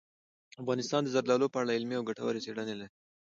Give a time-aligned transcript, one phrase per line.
[0.63, 2.91] افغانستان د زردالو په اړه علمي او ګټورې څېړنې لري.